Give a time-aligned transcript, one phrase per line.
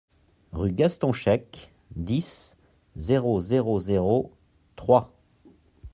[0.51, 2.55] Rue Gaston Checq, dix,
[2.95, 4.31] zéro zéro zéro
[4.75, 5.13] Troyes